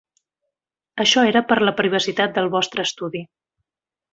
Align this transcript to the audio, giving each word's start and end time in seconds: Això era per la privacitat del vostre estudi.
Això 1.03 1.25
era 1.33 1.43
per 1.51 1.57
la 1.69 1.75
privacitat 1.81 2.35
del 2.39 2.51
vostre 2.59 2.89
estudi. 2.91 3.23